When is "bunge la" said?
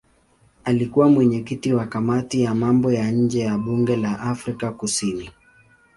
3.57-4.19